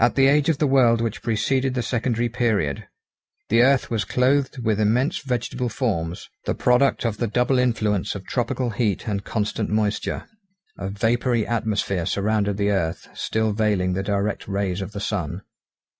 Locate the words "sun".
15.00-15.42